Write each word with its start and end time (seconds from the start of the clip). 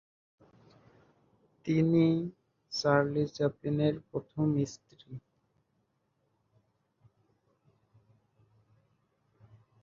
তিনি 1.65 2.05
চার্লি 2.71 3.23
চ্যাপলিনের 3.35 3.95
প্রথম 4.09 4.47
স্ত্রী। 4.65 5.11